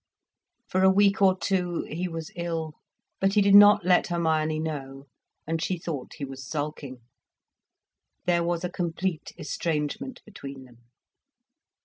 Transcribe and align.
For 0.65 0.81
a 0.83 0.89
week 0.89 1.21
or 1.21 1.37
two 1.37 1.83
he 1.83 2.07
was 2.07 2.31
ill, 2.35 2.73
but 3.19 3.33
he 3.35 3.41
did 3.43 3.53
not 3.53 3.85
let 3.85 4.07
Hermione 4.07 4.57
know, 4.59 5.05
and 5.45 5.61
she 5.61 5.77
thought 5.77 6.13
he 6.15 6.25
was 6.25 6.43
sulking; 6.43 7.01
there 8.25 8.43
was 8.43 8.63
a 8.63 8.69
complete 8.71 9.31
estrangement 9.37 10.21
between 10.25 10.63
them. 10.63 10.85